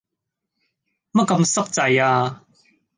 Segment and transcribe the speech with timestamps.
[1.11, 2.43] 乜咁濕滯呀？